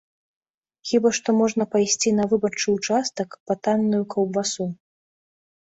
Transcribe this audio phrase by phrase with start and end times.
[0.91, 4.69] Хіба што можна пайсці на выбарчы ўчастак па танную каўбасу.